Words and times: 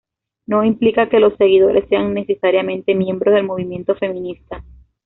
No 0.47 0.63
implica 0.63 1.09
que 1.09 1.19
los 1.19 1.37
seguidores 1.37 1.87
sean 1.87 2.15
necesariamente 2.15 2.95
miembros 2.95 3.35
del 3.35 3.43
movimiento 3.43 3.93
feminista. 3.93 4.63